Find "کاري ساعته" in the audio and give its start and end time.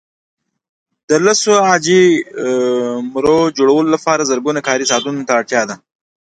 4.67-5.09